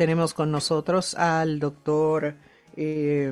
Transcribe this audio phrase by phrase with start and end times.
[0.00, 2.34] tenemos con nosotros al doctor
[2.74, 3.30] eh,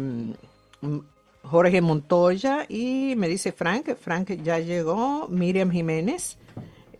[1.42, 6.36] Jorge Montoya y me dice Frank, Frank ya llegó, Miriam Jiménez,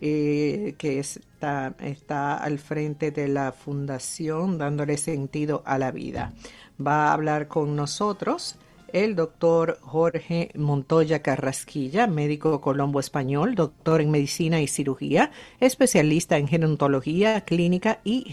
[0.01, 6.33] eh, que está, está al frente de la fundación dándole sentido a la vida.
[6.83, 8.57] Va a hablar con nosotros
[8.91, 15.29] el doctor Jorge Montoya Carrasquilla, médico colombo español, doctor en medicina y cirugía,
[15.59, 18.23] especialista en gerontología clínica y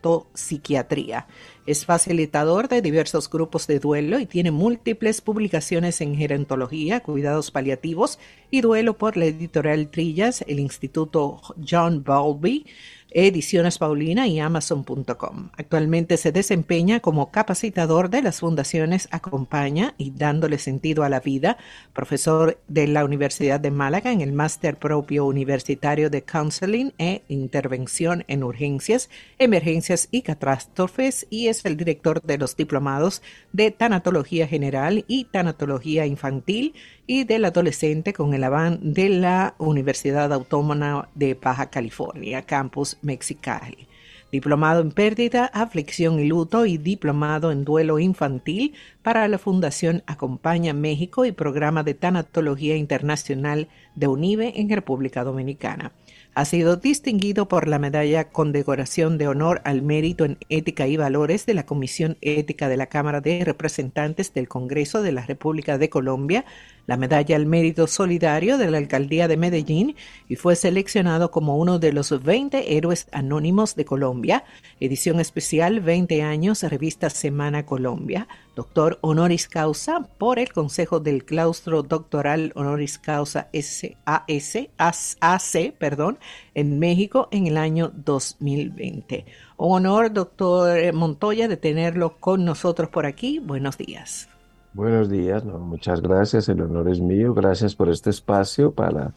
[0.00, 1.26] gerontopsiquiatría.
[1.66, 8.18] Es facilitador de diversos grupos de duelo y tiene múltiples publicaciones en gerontología, cuidados paliativos
[8.50, 12.66] y duelo por la editorial Trillas, el Instituto John Bowlby,
[13.10, 15.50] Ediciones Paulina y Amazon.com.
[15.56, 21.56] Actualmente se desempeña como capacitador de las fundaciones Acompaña y Dándole Sentido a la Vida,
[21.92, 28.24] profesor de la Universidad de Málaga en el máster propio universitario de Counseling e Intervención
[28.28, 35.04] en Urgencias, Emergencias y Catástrofes y es el director de los diplomados de Tanatología General
[35.08, 36.74] y Tanatología Infantil
[37.10, 43.88] y del adolescente con el AVAN de la Universidad Autónoma de Baja California, Campus Mexicali.
[44.30, 50.72] Diplomado en pérdida, aflicción y luto y diplomado en duelo infantil para la Fundación Acompaña
[50.72, 53.66] México y programa de Tanatología Internacional
[53.96, 55.90] de UNIBE en República Dominicana.
[56.36, 61.44] Ha sido distinguido por la medalla Condecoración de Honor al Mérito en Ética y Valores
[61.44, 65.90] de la Comisión Ética de la Cámara de Representantes del Congreso de la República de
[65.90, 66.44] Colombia,
[66.90, 69.94] la medalla al Mérito Solidario de la Alcaldía de Medellín
[70.28, 74.42] y fue seleccionado como uno de los 20 héroes anónimos de Colombia,
[74.80, 81.84] edición especial 20 años, revista Semana Colombia, doctor honoris causa por el Consejo del Claustro
[81.84, 86.18] Doctoral Honoris Causa SAS, AC, perdón,
[86.56, 89.26] en México en el año 2020.
[89.58, 93.38] Un honor, doctor Montoya, de tenerlo con nosotros por aquí.
[93.38, 94.28] Buenos días.
[94.72, 99.14] Buenos días, muchas gracias, el honor es mío, gracias por este espacio para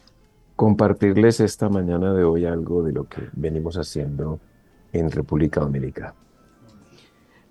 [0.56, 4.40] compartirles esta mañana de hoy algo de lo que venimos haciendo
[4.92, 6.14] en República Dominicana.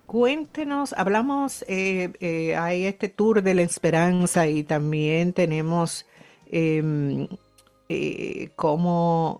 [0.05, 6.05] Cuéntenos, hablamos, eh, eh, hay este tour de la esperanza y también tenemos
[6.51, 7.29] em,
[7.87, 9.39] eh, como,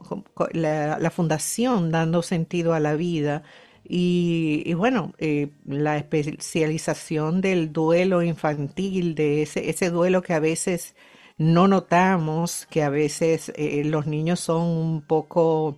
[0.53, 3.43] la, fundación dando sentido a la vida
[3.85, 10.95] y, bueno, eh, la especialización del duelo infantil, de ese, ese duelo que a veces
[11.37, 15.77] no notamos, que a veces eh, los niños son un poco,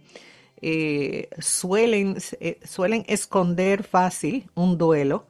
[0.61, 2.17] eh, suelen,
[2.63, 5.27] suelen esconder fácil un duelo.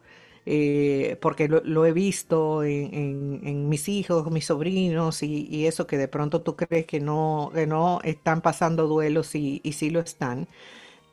[1.22, 6.08] porque lo, he visto en, en, mis hijos, mis sobrinos y, y, eso que de
[6.08, 10.48] pronto tú crees que no, que no están pasando duelos y, y sí lo están.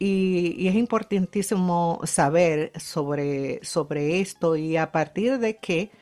[0.05, 5.93] Y, es importantísimo saber sobre, sobre esto y a partir de qué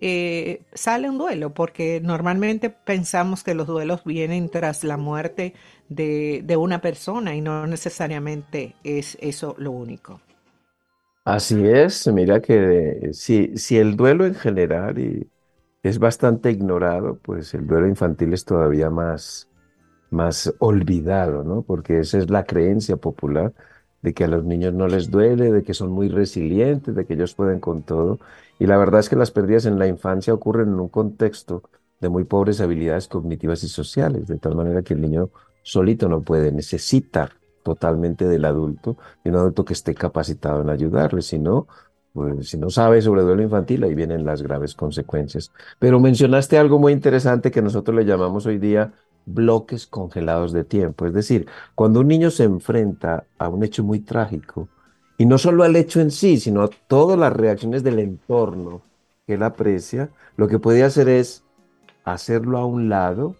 [0.00, 5.54] eh, sale un duelo, porque normalmente pensamos que los duelos vienen tras la muerte
[5.88, 10.20] de, de una persona y no necesariamente es eso lo único.
[11.24, 15.28] Así es, mira que si, si el duelo en general
[15.84, 19.48] es bastante ignorado, pues el duelo infantil es todavía más,
[20.14, 21.62] más olvidado, ¿no?
[21.62, 23.52] Porque esa es la creencia popular
[24.02, 27.14] de que a los niños no les duele, de que son muy resilientes, de que
[27.14, 28.20] ellos pueden con todo.
[28.58, 31.62] Y la verdad es que las pérdidas en la infancia ocurren en un contexto
[32.00, 35.30] de muy pobres habilidades cognitivas y sociales, de tal manera que el niño
[35.62, 37.30] solito no puede, necesita
[37.62, 41.66] totalmente del adulto y un adulto que esté capacitado en ayudarle, si no,
[42.12, 45.50] pues si no sabe sobre duelo infantil, ahí vienen las graves consecuencias.
[45.78, 48.92] Pero mencionaste algo muy interesante que nosotros le llamamos hoy día
[49.26, 51.06] bloques congelados de tiempo.
[51.06, 54.68] Es decir, cuando un niño se enfrenta a un hecho muy trágico,
[55.16, 58.82] y no solo al hecho en sí, sino a todas las reacciones del entorno
[59.26, 61.44] que él aprecia, lo que puede hacer es
[62.04, 63.36] hacerlo a un lado,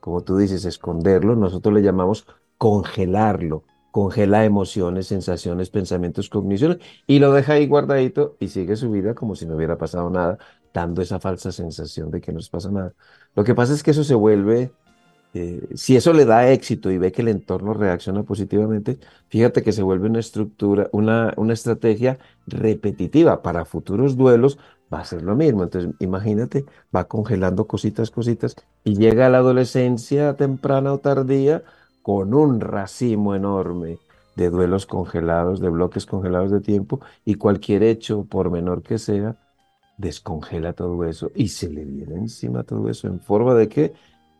[0.00, 2.26] como tú dices, esconderlo, nosotros le llamamos
[2.58, 9.14] congelarlo, congela emociones, sensaciones, pensamientos, cogniciones, y lo deja ahí guardadito y sigue su vida
[9.14, 10.38] como si no hubiera pasado nada,
[10.72, 12.94] dando esa falsa sensación de que no les pasa nada.
[13.34, 14.72] Lo que pasa es que eso se vuelve
[15.36, 18.98] eh, si eso le da éxito y ve que el entorno reacciona positivamente,
[19.28, 23.42] fíjate que se vuelve una estructura, una, una estrategia repetitiva.
[23.42, 24.58] Para futuros duelos,
[24.92, 25.62] va a ser lo mismo.
[25.64, 31.62] Entonces, imagínate, va congelando cositas, cositas, y llega a la adolescencia temprana o tardía
[32.02, 33.98] con un racimo enorme
[34.36, 39.36] de duelos congelados, de bloques congelados de tiempo, y cualquier hecho, por menor que sea,
[39.96, 43.08] descongela todo eso y se le viene encima todo eso.
[43.08, 43.94] En forma de que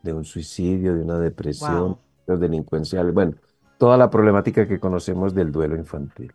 [0.06, 3.34] de un suicidio, de una depresión, de delincuencial, bueno,
[3.76, 6.32] toda la problemática que conocemos del duelo infantil.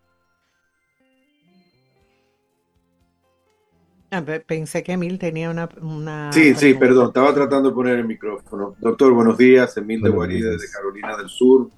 [4.11, 8.05] Ah, Pensé que Emil tenía una, una Sí, sí, perdón, estaba tratando de poner el
[8.05, 8.75] micrófono.
[8.79, 10.71] Doctor, buenos días, Emil de Guarida de días.
[10.73, 11.69] Carolina del Sur.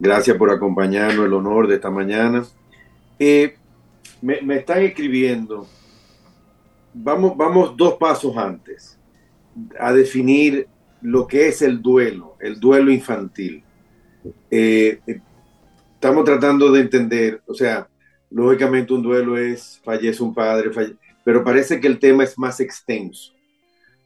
[0.00, 2.42] Gracias por acompañarnos, el honor de esta mañana.
[3.18, 3.56] Eh,
[4.22, 5.66] me, me están escribiendo,
[6.94, 8.98] vamos, vamos dos pasos antes
[9.78, 10.66] a definir
[11.04, 13.62] lo que es el duelo, el duelo infantil.
[14.50, 15.00] Eh,
[15.94, 17.86] estamos tratando de entender, o sea,
[18.30, 22.58] lógicamente un duelo es, fallece un padre, falle- pero parece que el tema es más
[22.58, 23.32] extenso.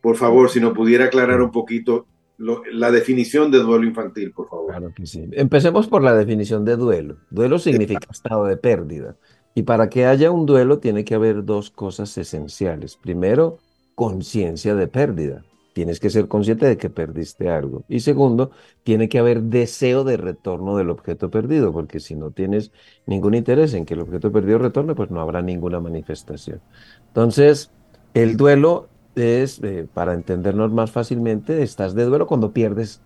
[0.01, 2.05] Por favor, si nos pudiera aclarar un poquito
[2.37, 4.71] lo- la definición de duelo infantil, por favor.
[4.71, 5.29] Claro que sí.
[5.33, 7.19] Empecemos por la definición de duelo.
[7.31, 9.17] Duelo significa estado de pérdida.
[9.55, 12.97] Y para que haya un duelo tiene que haber dos cosas esenciales.
[12.97, 13.59] Primero,
[13.95, 15.45] conciencia de pérdida.
[15.79, 17.85] Tienes que ser consciente de que perdiste algo.
[17.89, 18.51] Y segundo,
[18.83, 22.73] tiene que haber deseo de retorno del objeto perdido, porque si no tienes
[23.07, 26.61] ningún interés en que el objeto perdido retorne, pues no habrá ninguna manifestación.
[27.07, 27.71] Entonces,
[28.13, 33.01] el duelo es, eh, para entendernos más fácilmente, estás de duelo cuando pierdes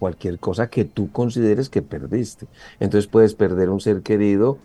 [0.00, 2.48] cualquier cosa que tú consideres que perdiste.
[2.80, 4.58] Entonces puedes perder un ser querido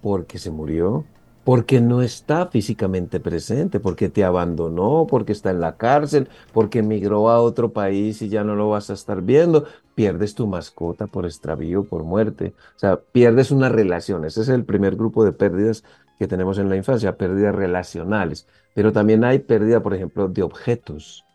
[0.00, 1.04] porque se murió,
[1.44, 7.30] porque no está físicamente presente, porque te abandonó, porque está en la cárcel, porque emigró
[7.30, 9.66] a otro país y ya no lo vas a estar viendo.
[9.94, 12.54] Pierdes tu mascota por extravío, por muerte.
[12.76, 14.24] O sea, pierdes una relación.
[14.24, 15.84] Ese es el primer grupo de pérdidas
[16.18, 18.48] que tenemos en la infancia, pérdidas relacionales.
[18.72, 21.26] Pero también hay pérdida, por ejemplo, de objetos,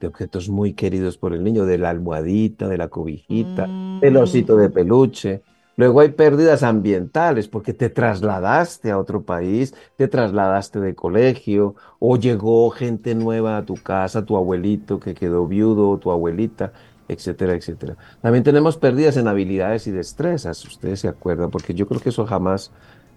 [0.00, 4.56] de objetos muy queridos por el niño, de la almohadita, de la cobijita, del osito
[4.56, 5.44] de Mm, peluche.
[5.76, 12.16] Luego hay pérdidas ambientales porque te trasladaste a otro país, te trasladaste de colegio o
[12.16, 16.72] llegó gente nueva a tu casa, tu abuelito que quedó viudo, tu abuelita,
[17.08, 17.96] etcétera, etcétera.
[18.22, 22.26] También tenemos pérdidas en habilidades y destrezas, ustedes se acuerdan, porque yo creo que eso
[22.26, 22.72] jamás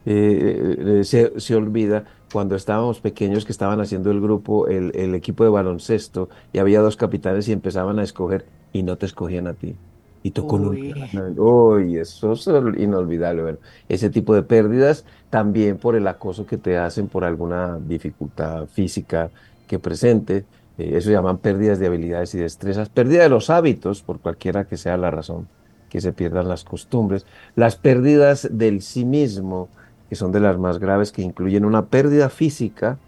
[0.06, 5.16] eh, eh, se, se olvida cuando estábamos pequeños que estaban haciendo el grupo, el, el
[5.16, 9.48] equipo de baloncesto y había dos capitanes y empezaban a escoger y no te escogían
[9.48, 9.78] a ti.
[10.22, 10.96] Y tocó nunca.
[10.96, 13.42] Uy, Uy, eso es inolvidable.
[13.42, 18.68] Bueno, ese tipo de pérdidas también por el acoso que te hacen por alguna dificultad
[18.68, 19.32] física
[19.68, 20.50] que presente.
[20.78, 22.90] eh, eso llaman pérdidas de habilidades y destrezas.
[22.90, 25.50] Pérdida de los hábitos, por cualquiera que sea la razón,
[25.88, 27.26] que se pierdan las costumbres.
[27.56, 29.74] Las pérdidas del sí mismo,
[30.10, 33.02] que son de las más graves, que incluyen una pérdida física,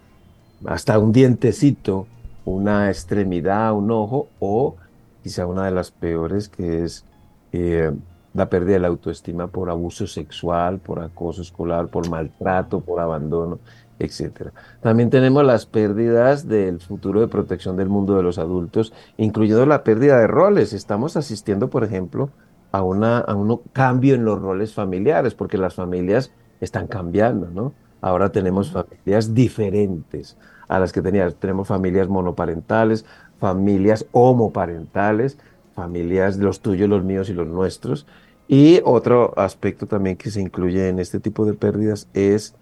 [0.64, 2.10] hasta un dientecito,
[2.44, 4.78] una extremidad, un ojo, o
[5.22, 7.04] quizá una de las peores, que es
[7.52, 7.92] eh,
[8.34, 13.58] la pérdida de la autoestima por abuso sexual, por acoso escolar, por maltrato, por abandono,
[13.98, 14.52] etcétera.
[14.80, 19.84] También tenemos las pérdidas del futuro de protección del mundo de los adultos, incluyendo la
[19.84, 20.72] pérdida de roles.
[20.72, 22.30] Estamos asistiendo, por ejemplo,
[22.72, 27.74] a una, a un cambio en los roles familiares, porque las familias están cambiando, ¿no?
[28.00, 30.36] Ahora tenemos familias diferentes
[30.74, 31.36] a las que teníamos.
[31.38, 33.04] Tenemos familias monoparentales,
[33.38, 35.38] familias homoparentales,
[35.74, 38.06] familias, los tuyos, los míos y los nuestros.
[38.48, 42.54] Y otro aspecto también que se incluye en este tipo de pérdidas es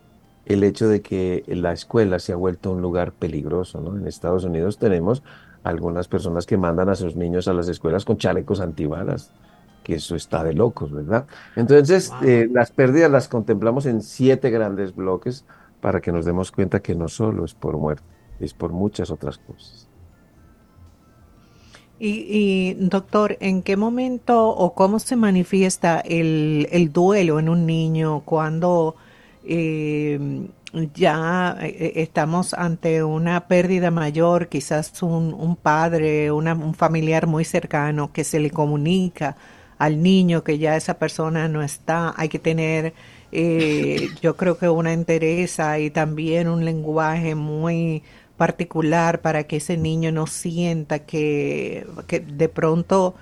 [0.45, 3.97] el hecho de que la escuela se ha vuelto un lugar peligroso, ¿no?
[3.97, 5.23] En Estados Unidos tenemos
[5.63, 9.35] algunas personas que mandan a sus niños a las escuelas con chalecos antibalas,
[9.83, 11.27] que eso está de locos, ¿verdad?
[11.55, 12.29] Entonces, Wow.
[12.29, 15.47] eh, las pérdidas las contemplamos en siete grandes bloques
[15.81, 18.05] para que nos demos cuenta que no solo es por muerte,
[18.39, 19.91] es por muchas otras cosas.
[22.03, 28.23] Y, doctor, ¿en qué momento o cómo se manifiesta el, el duelo en un niño
[28.25, 28.97] cuando
[29.45, 30.49] eh,
[30.95, 38.13] ya eh, estamos ante una pérdida mayor, quizás un, un padre, un familiar muy cercano
[38.15, 39.37] que se le comunica
[39.77, 42.15] al niño que ya esa persona no está?
[42.17, 42.95] Hay que tener,
[43.33, 48.03] eh, yo creo que una entereza y también un lenguaje muy
[48.37, 53.15] particular para que ese niño no sienta que, que de pronto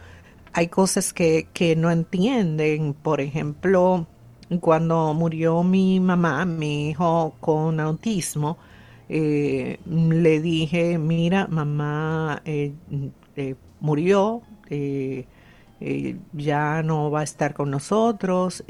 [0.53, 2.95] hay cosas que, que no entienden.
[2.95, 4.07] Por ejemplo,
[4.61, 8.59] cuando murió mi mamá, mi hijo con autismo,
[9.09, 12.73] eh, le dije, mira, mamá eh,
[13.37, 14.43] eh, murió,
[16.33, 18.65] ya no va a estar con nosotros.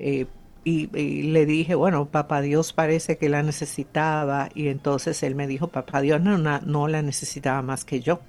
[0.00, 0.32] Eh, eh,
[0.64, 4.48] y, y le dije, bueno, papá Dios parece que la necesitaba.
[4.54, 8.20] Y entonces él me dijo, papá Dios no, na- no la necesitaba más que yo.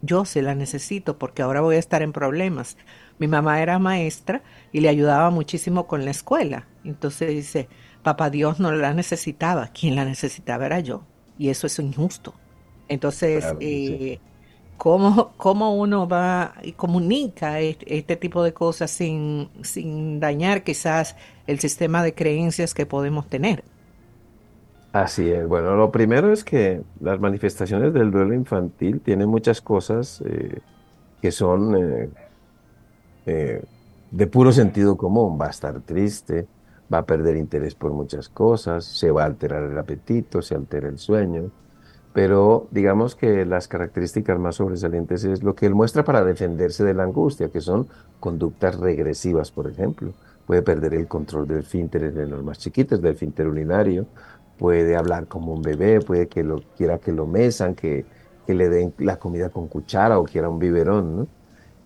[0.00, 2.76] Yo se la necesito porque ahora voy a estar en problemas.
[3.18, 6.70] Mi mamá era maestra y le ayudaba muchísimo con la escuela.
[6.84, 7.68] Entonces dice,
[8.02, 11.08] papá Dios no la necesitaba, quien la necesitaba era yo.
[11.36, 12.40] Y eso es injusto.
[12.88, 14.02] Entonces, Claro sí.
[14.78, 21.16] ¿Cómo, cómo uno va y comunica este, este tipo de cosas sin, sin dañar quizás
[21.46, 23.64] el sistema de creencias que podemos tener?
[24.92, 25.46] Así es.
[25.46, 30.62] Bueno, lo primero es que las manifestaciones del duelo infantil tienen muchas cosas eh,
[31.20, 32.10] que son eh,
[33.26, 33.62] eh,
[34.10, 35.38] de puro sentido común.
[35.40, 36.48] Va a estar triste,
[36.92, 40.88] va a perder interés por muchas cosas, se va a alterar el apetito, se altera
[40.88, 41.50] el sueño.
[42.18, 46.92] Pero digamos que las características más sobresalientes es lo que él muestra para defenderse de
[46.92, 47.86] la angustia, que son
[48.18, 50.14] conductas regresivas, por ejemplo.
[50.44, 54.08] Puede perder el control del fínter de los más chiquitos, del fínter urinario,
[54.58, 58.04] puede hablar como un bebé, puede que lo quiera que lo mesan, que,
[58.44, 61.28] que le den la comida con cuchara o quiera un biberón, ¿no?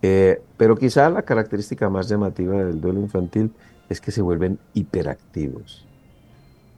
[0.01, 3.53] Eh, pero quizá la característica más llamativa del duelo infantil
[3.91, 5.92] es que se vuelven hiperactivos.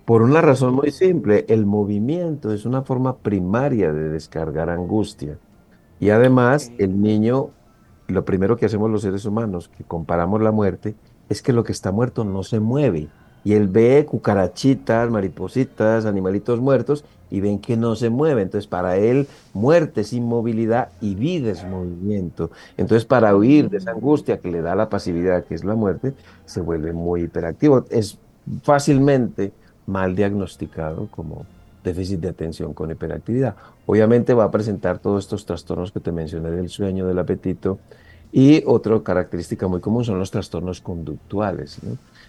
[0.05, 5.39] Por una razón muy simple, el movimiento es una forma primaria de descargar angustia.
[5.99, 7.55] Y además, el niño,
[8.09, 10.95] lo primero que hacemos los seres humanos, que comparamos la muerte,
[11.31, 13.13] es que lo que está muerto no se mueve.
[13.45, 18.43] Y él ve cucarachitas, maripositas, animalitos muertos y ven que no se mueve.
[18.43, 22.51] Entonces, para él, muerte es inmovilidad y vida es movimiento.
[22.77, 25.75] Entonces, para huir de esa Mm, angustia que le da la pasividad, que es la
[25.75, 27.85] muerte, se vuelve muy hiperactivo.
[27.91, 28.19] Es
[28.63, 29.53] fácilmente
[29.87, 31.47] mal diagnosticado como
[31.83, 33.57] déficit de atención con hiperactividad.
[33.87, 37.79] Obviamente va a presentar todos estos trastornos que te mencioné del sueño, del apetito
[38.33, 41.79] y otra característica muy común son los trastornos conductuales.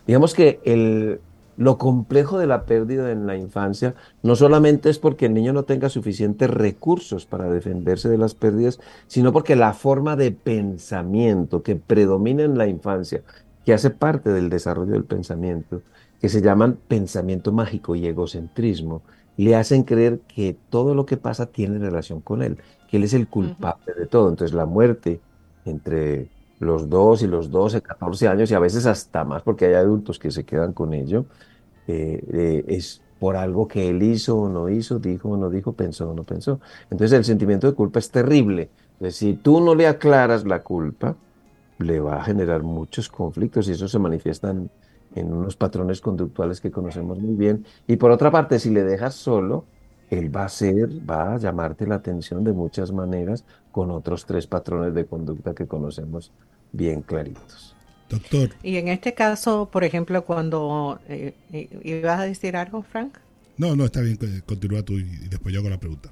[0.06, 1.20] Digamos que el,
[1.58, 5.64] lo complejo de la pérdida en la infancia no solamente es porque el niño no
[5.64, 11.76] tenga suficientes recursos para defenderse de las pérdidas, sino porque la forma de pensamiento que
[11.76, 13.24] predomina en la infancia,
[13.66, 15.82] que hace parte del desarrollo del pensamiento,
[16.22, 19.02] que se llaman pensamiento mágico y egocentrismo,
[19.38, 22.58] le hacen creer que todo lo que pasa tiene relación con él,
[22.90, 24.30] que él es el culpable de todo.
[24.30, 25.20] Entonces la muerte
[25.66, 26.30] entre
[26.60, 30.20] los 2 y los 12 14 años y a veces hasta más, porque hay adultos
[30.20, 31.26] que se quedan con ello,
[31.88, 35.74] eh, eh, es por algo que él hizo o no hizo, dijo o no dijo,
[35.74, 36.60] pensó o no pensó.
[36.90, 38.70] Entonces el sentimiento de culpa es terrible.
[38.94, 41.16] Entonces, si tú no le aclaras la culpa,
[41.80, 44.54] le va a generar muchos conflictos y eso se manifiesta
[45.16, 47.66] en, unos patrones conductuales que conocemos muy bien.
[47.88, 49.66] Y por otra parte, si le dejas solo,
[50.10, 54.48] él va a ser, va a llamarte la atención de muchas maneras con otros tres
[54.48, 56.32] patrones de conducta que conocemos
[56.72, 57.76] bien claritos.
[58.10, 63.18] Doctor, Y en este caso, por ejemplo, cuando eh, eh, ibas a decir algo, Frank.
[63.58, 66.12] no, no, está bien, continúa tú y, y después yo hago la pregunta.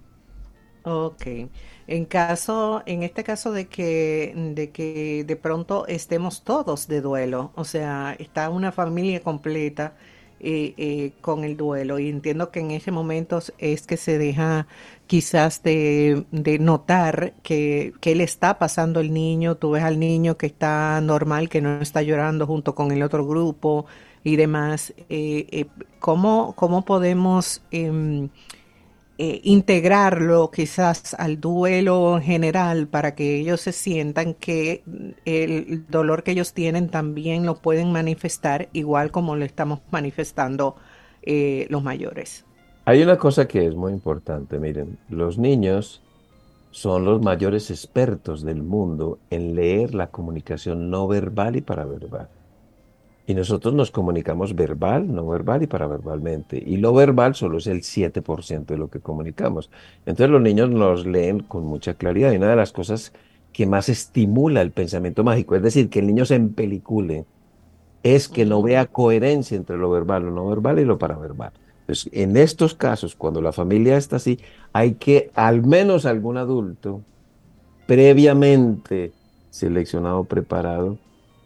[0.86, 1.25] Ok.
[1.88, 7.52] En caso, en este caso de que, de que de pronto estemos todos de duelo,
[7.56, 9.96] o sea, está una familia completa
[10.42, 14.68] eh, eh, con el duelo, y entiendo que en ese momento es que se deja
[15.08, 20.38] quizás de, de notar que, que le está pasando el niño, tú ves al niño
[20.38, 23.86] que está normal, que no está llorando junto con el otro grupo
[24.24, 24.94] y demás.
[25.10, 25.66] Eh, eh,
[26.00, 27.62] ¿cómo, cómo podemos...
[29.25, 34.84] eh, integrarlo quizás al duelo en general para que ellos se sientan que
[35.24, 40.75] el dolor que ellos tienen también lo pueden manifestar igual como lo estamos manifestando
[41.22, 42.44] eh, los mayores.
[42.84, 46.01] Hay una cosa que es muy importante, miren, los niños
[46.72, 52.27] son los mayores expertos del mundo en leer la comunicación no verbal y paraverbal.
[53.25, 56.62] Y nosotros nos comunicamos verbal, no verbal y paraverbalmente.
[56.65, 59.70] Y lo verbal solo es el 7% de lo que comunicamos.
[60.06, 62.34] Entonces los niños nos leen con mucha claridad.
[62.34, 63.13] Y una de las cosas
[63.53, 67.25] que más estimula el pensamiento mágico, es decir, que el niño se empelicule,
[68.01, 71.53] es que no vea coherencia entre lo verbal, lo no verbal y lo paraverbal.
[71.82, 74.39] Entonces, en estos casos, cuando la familia está así,
[74.74, 77.01] hay que al menos algún adulto
[77.86, 79.13] previamente
[79.50, 80.98] seleccionado, preparado,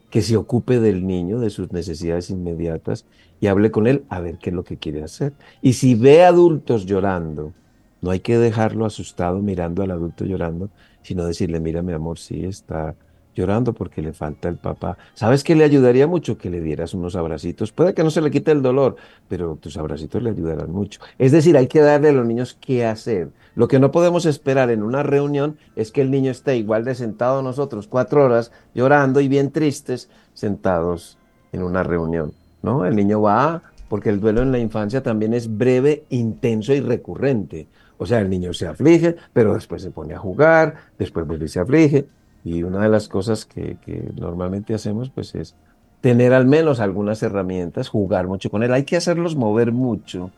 [0.10, 3.06] que se ocupe del niño, de sus necesidades inmediatas
[3.40, 5.34] y hable con él a ver qué es lo que quiere hacer.
[5.62, 7.54] Y si ve adultos llorando,
[8.02, 10.70] no hay que dejarlo asustado mirando al adulto llorando,
[11.02, 12.96] sino decirle, mira, mi amor, sí está
[13.38, 14.98] llorando porque le falta el papá.
[15.14, 16.38] ¿Sabes qué le ayudaría mucho?
[16.38, 17.72] Que le dieras unos abracitos.
[17.72, 18.96] Puede que no se le quite el dolor,
[19.30, 21.00] pero tus abracitos le ayudarán mucho.
[21.20, 23.30] Es decir, hay que darle a los niños qué hacer.
[23.56, 26.96] Lo que no podemos esperar en una reunión es que el niño esté igual de
[26.96, 31.18] sentado a nosotros cuatro horas llorando y bien tristes sentados
[31.52, 32.86] en una reunión, ¿no?
[32.86, 37.68] El niño va porque el duelo en la infancia también es breve, intenso y recurrente.
[37.98, 42.06] O sea, el niño se aflige, pero después se pone a jugar, después se aflige.
[42.48, 45.56] Y una de las cosas que, que normalmente hacemos, pues, es
[46.02, 48.74] tener al menos algunas herramientas, jugar mucho con él.
[48.74, 50.34] Hay que hacerlos mover mucho.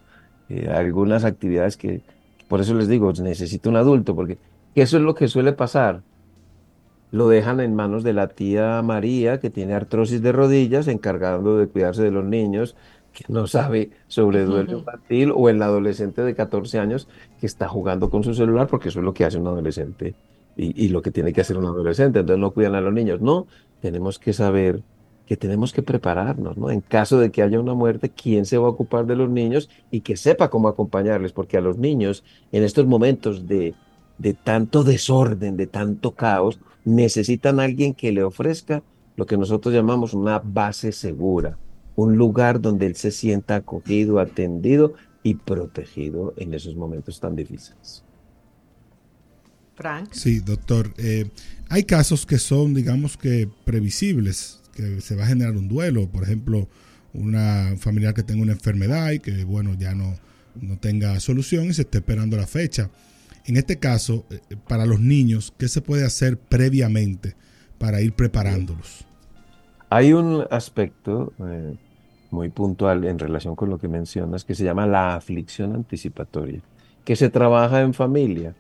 [0.50, 2.04] eh, algunas actividades que,
[2.48, 4.40] por eso les digo, necesito un adulto, porque
[4.76, 6.04] eso es lo que suele pasar.
[7.12, 11.68] Lo dejan en manos de la tía María, que tiene artrosis de rodillas, encargando de
[11.68, 12.76] cuidarse de los niños,
[13.12, 18.10] que no sabe sobre duelo infantil o el adolescente de 14 años que está jugando
[18.12, 20.16] con su celular porque eso es lo que hace un adolescente
[20.56, 22.20] y, lo que tiene que hacer un adolescente.
[22.20, 23.22] Entonces no cuidan a los niños.
[23.22, 23.48] No,
[23.82, 24.82] tenemos que saber
[25.26, 26.72] que tenemos que prepararnos, ¿no?
[26.72, 29.70] En caso de que haya una muerte, ¿quién se va a ocupar de los niños
[29.92, 31.32] y que sepa cómo acompañarles?
[31.32, 33.76] Porque a los niños, en estos momentos de,
[34.18, 38.82] de tanto desorden, de tanto caos, necesitan a alguien que le ofrezca
[39.16, 41.58] lo que nosotros llamamos una base segura,
[41.96, 48.04] un lugar donde él se sienta acogido, atendido y protegido en esos momentos tan difíciles.
[49.80, 50.10] Frank.
[50.12, 50.94] Sí, doctor.
[50.98, 51.30] Eh,
[51.70, 56.24] hay casos que son, digamos que, previsibles que se va a generar un duelo, por
[56.24, 56.68] ejemplo,
[57.14, 60.16] una familiar que tenga una enfermedad y que, bueno, ya no,
[60.60, 62.90] no tenga solución y se esté esperando la fecha.
[63.46, 67.36] En este caso, eh, para los niños, ¿qué se puede hacer previamente
[67.78, 69.06] para ir preparándolos?
[69.90, 71.74] Hay un aspecto eh,
[72.32, 76.62] muy puntual en relación con lo que mencionas que se llama la aflicción anticipatoria,
[77.06, 78.56] que se trabaja en familia,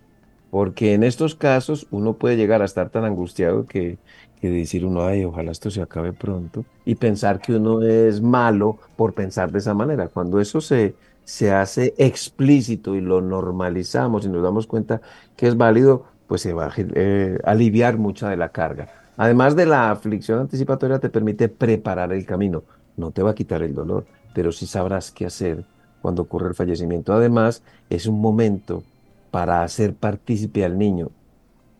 [0.50, 3.98] porque en estos casos uno puede llegar a estar tan angustiado que
[4.41, 9.13] decir uno, ay, ojalá esto se acabe pronto, y pensar que uno es malo por
[9.13, 10.08] pensar de esa manera.
[10.08, 15.01] Cuando eso se, se hace explícito y lo normalizamos y nos damos cuenta
[15.36, 18.88] que es válido, pues se va a eh, aliviar mucha de la carga.
[19.18, 22.63] Además de la aflicción anticipatoria, te permite preparar el camino.
[22.96, 25.65] No te va a quitar el dolor, pero sí sabrás qué hacer
[26.01, 27.12] cuando ocurre el fallecimiento.
[27.13, 28.84] Además, es un momento
[29.31, 31.12] para hacer partícipe al niño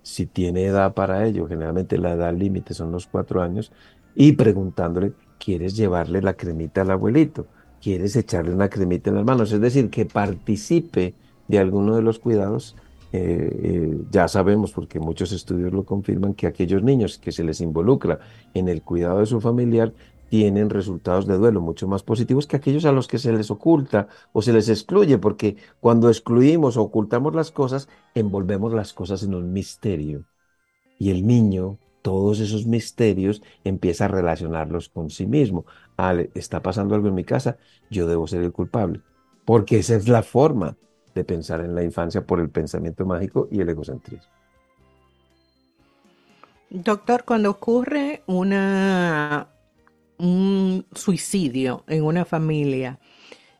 [0.10, 3.72] si tiene edad para ello, generalmente la edad límite son los cuatro años,
[4.15, 7.46] y preguntándole, ¿quieres llevarle la cremita al abuelito?
[7.82, 9.51] ¿Quieres echarle una cremita en las manos?
[9.51, 11.13] Es decir, que participe
[11.48, 12.75] de alguno de los cuidados.
[13.12, 17.62] Eh, eh, ya sabemos, porque muchos estudios lo confirman, que aquellos niños que se les
[17.62, 18.20] involucra
[18.53, 19.94] en el cuidado de su familiar
[20.30, 24.08] tienen resultados de duelo mucho más positivos que aquellos a los que se les oculta
[24.32, 29.34] o se les excluye, porque cuando excluimos o ocultamos las cosas, envolvemos las cosas en
[29.34, 30.26] un misterio.
[31.00, 35.65] Y el niño, todos esos misterios, empieza a relacionarlos con sí mismo.
[35.98, 37.58] Ah, está pasando algo en mi casa,
[37.89, 39.02] yo debo ser el culpable,
[39.46, 40.78] porque esa es la forma
[41.15, 44.30] de pensar en la infancia por el pensamiento mágico y el egocentrismo.
[46.70, 49.48] Doctor, cuando ocurre una
[50.19, 52.99] un suicidio en una familia.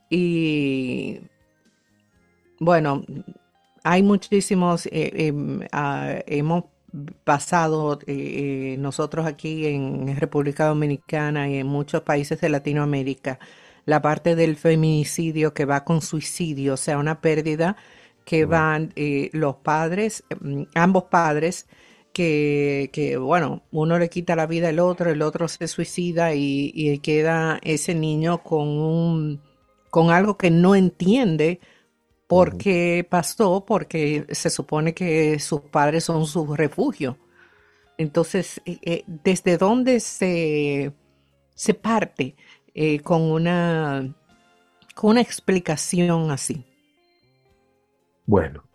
[0.10, 1.20] Y
[2.60, 3.06] bueno,
[3.84, 6.66] hay muchísimos, eh, em, ah, hemos
[7.24, 13.40] pasado eh, nosotros aquí en República Dominicana y en muchos países de Latinoamérica,
[13.86, 17.78] la parte del feminicidio que va con suicidio, o sea, una pérdida
[18.26, 21.68] que van eh, los padres, em, ambos padres,
[22.20, 27.60] que, bueno, uno le quita la vida al otro, el otro se suicida y, queda
[27.64, 29.42] ese niño con, un,
[29.90, 31.60] con algo que no entiende
[32.28, 37.18] por qué pasó, porque se supone que sus padres son su refugio.
[37.98, 40.94] Entonces, eh, eh, ¿desde dónde se,
[41.56, 42.36] se parte
[42.74, 44.16] eh, con, una,
[44.94, 46.66] con una explicación así?
[48.26, 48.69] Bueno,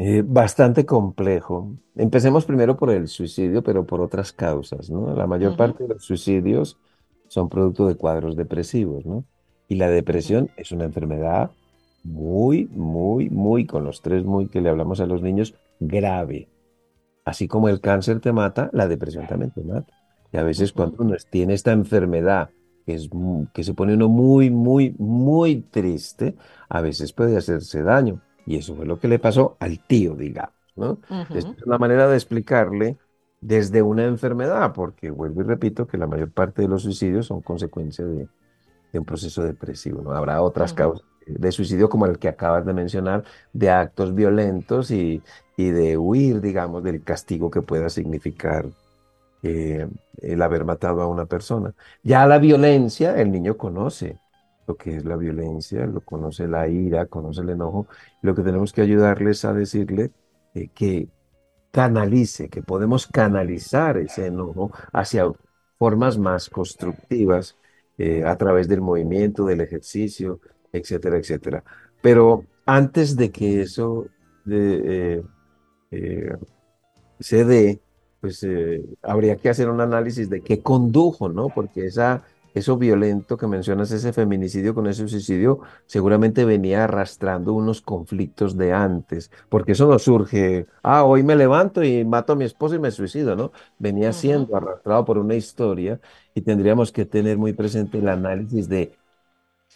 [0.00, 1.72] eh, bastante complejo.
[1.96, 5.12] Empecemos primero por el suicidio, pero por otras causas, ¿no?
[5.12, 6.78] La mayor parte de los suicidios
[7.26, 9.24] son producto de cuadros depresivos, ¿no?
[9.66, 11.50] Y la depresión es una enfermedad
[12.04, 16.48] muy, muy, muy, con los tres muy que le hablamos a los niños, grave.
[17.24, 19.92] Así como el cáncer te mata, la depresión también te mata.
[20.32, 22.50] Y a veces cuando uno tiene esta enfermedad
[22.86, 23.10] que, es,
[23.52, 26.36] que se pone uno muy, muy, muy triste,
[26.68, 28.22] a veces puede hacerse daño.
[28.48, 30.98] Y eso fue lo que le pasó al tío, digamos, ¿no?
[31.34, 32.96] Es una manera de explicarle
[33.42, 37.42] desde una enfermedad, porque vuelvo y repito que la mayor parte de los suicidios son
[37.42, 38.26] consecuencia de,
[38.94, 40.12] un proceso depresivo, ¿no?
[40.12, 45.22] Habrá otras causas de suicidio como el que acabas de mencionar, de actos violentos y,
[45.58, 48.64] de huir, digamos, del castigo que pueda significar
[49.42, 49.86] eh,
[50.22, 51.74] el haber matado a una persona.
[52.02, 54.18] Ya la violencia, el niño conoce
[54.68, 57.86] lo que es la violencia, lo conoce la ira, conoce el enojo.
[58.20, 60.10] Lo que tenemos que ayudarles a decirle
[60.54, 61.08] eh, que
[61.70, 65.24] canalice, que podemos canalizar ese enojo hacia
[65.78, 67.56] formas más constructivas
[67.96, 70.38] eh, a través del movimiento, del ejercicio,
[70.70, 71.64] etcétera, etcétera.
[72.02, 74.06] Pero antes de que eso
[74.50, 75.22] eh,
[77.18, 77.80] se dé,
[78.20, 78.46] pues
[79.02, 81.48] habría que hacer un análisis de qué condujo, ¿no?
[81.48, 87.80] Porque esa eso violento que mencionas, ese feminicidio con ese suicidio, seguramente venía arrastrando unos
[87.82, 92.44] conflictos de antes, porque eso no surge, ah, hoy me levanto y mato a mi
[92.44, 93.52] esposo y me suicido, ¿no?
[93.78, 96.00] Venía siendo arrastrado por una historia
[96.34, 98.92] y tendríamos que tener muy presente el análisis de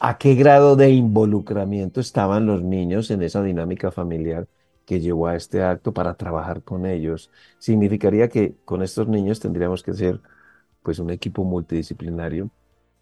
[0.00, 4.48] a qué grado de involucramiento estaban los niños en esa dinámica familiar
[4.86, 7.30] que llevó a este acto para trabajar con ellos.
[7.58, 10.20] Significaría que con estos niños tendríamos que ser
[10.82, 12.50] pues un equipo multidisciplinario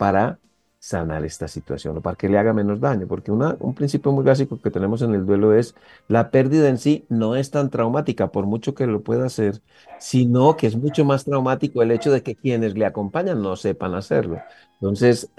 [0.01, 0.39] para
[0.79, 4.25] sanar esta situación o para que le haga menos daño, porque una, un principio muy
[4.25, 5.75] básico que tenemos en el duelo es
[6.09, 9.61] la pérdida en sí no es tan traumática, por mucho que lo pueda hacer,
[9.99, 13.95] sino que es mucho más traumático el hecho de que quienes le acompañan no sepan
[13.95, 14.41] hacerlo.
[14.81, 15.31] Entonces,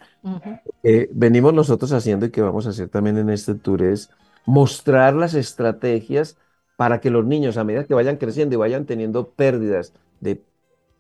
[0.84, 4.12] eh, venimos nosotros haciendo y que vamos a hacer también en este tour es
[4.46, 6.38] mostrar las estrategias
[6.76, 10.44] para que los niños, a medida que vayan creciendo y vayan teniendo pérdidas de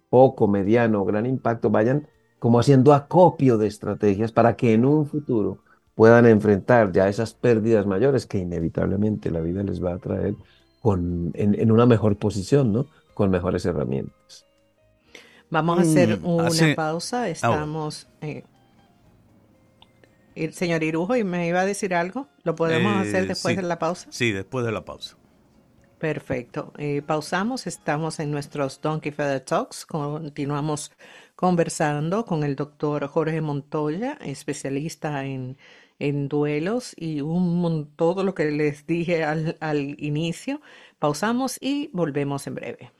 [0.09, 2.07] poco, mediano, gran impacto, vayan
[2.41, 5.59] como haciendo acopio de estrategias para que en un futuro
[5.93, 10.33] puedan enfrentar ya esas pérdidas mayores que inevitablemente la vida les va a traer
[10.81, 12.87] con, en, una mejor posición, ¿no?
[13.13, 14.47] Con mejores herramientas.
[15.51, 17.29] Vamos a hacer mm, una pausa.
[17.29, 18.07] Estamos.
[18.21, 18.43] Eh,
[20.33, 22.27] el señor Irujo, ¿y me iba a decir algo?
[22.41, 24.07] ¿Lo podemos eh, hacer después de la pausa?
[24.09, 25.15] Sí, después de la pausa.
[25.99, 26.73] Perfecto.
[26.79, 27.67] Eh, pausamos.
[27.67, 29.85] Estamos en nuestros Donkey Feather Talks.
[29.85, 30.91] Continuamos
[31.41, 35.57] conversando con el doctor Jorge Montoya, especialista en,
[36.29, 40.61] duelos y un, todo lo que les dije al, al inicio.
[40.99, 42.91] Pausamos y volvemos en breve.